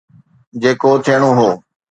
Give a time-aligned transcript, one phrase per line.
[0.61, 1.49] جيڪو ٿيڻو هو.